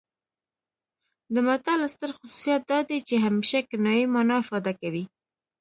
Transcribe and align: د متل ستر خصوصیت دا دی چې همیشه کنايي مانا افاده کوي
د 1.33 1.35
متل 1.47 1.79
ستر 1.93 2.09
خصوصیت 2.17 2.61
دا 2.71 2.79
دی 2.89 2.99
چې 3.07 3.15
همیشه 3.25 3.59
کنايي 3.69 4.05
مانا 4.13 4.35
افاده 4.43 4.71
کوي 4.81 5.03